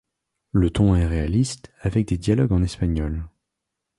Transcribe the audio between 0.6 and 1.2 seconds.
ton est